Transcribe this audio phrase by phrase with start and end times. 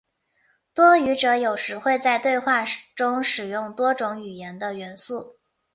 [0.73, 2.65] 多语者有时会在对话
[2.95, 5.37] 中使用多种语言的元素。